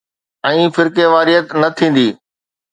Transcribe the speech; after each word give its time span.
۽ 0.51 0.63
فرقيواريت 0.77 1.47
نه 1.61 1.69
ٿيندي. 1.79 2.09